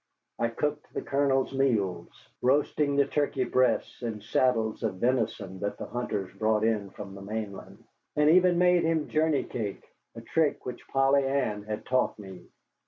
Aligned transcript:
I 0.39 0.47
cooked 0.47 0.91
the 0.95 1.03
Colonel's 1.03 1.53
meals, 1.53 2.09
roasting 2.41 2.95
the 2.95 3.05
turkey 3.05 3.43
breasts 3.43 4.01
and 4.01 4.23
saddles 4.23 4.81
of 4.81 4.95
venison 4.95 5.59
that 5.59 5.77
the 5.77 5.85
hunters 5.85 6.33
brought 6.39 6.63
in 6.63 6.89
from 6.89 7.13
the 7.13 7.21
mainland, 7.21 7.83
and 8.15 8.27
even 8.31 8.57
made 8.57 8.81
him 8.83 9.09
journey 9.09 9.43
cake, 9.43 9.85
a 10.15 10.21
trick 10.21 10.65
which 10.65 10.87
Polly 10.87 11.23
Ann 11.23 11.61
had 11.65 11.85
taught 11.85 12.17
me. 12.17 12.47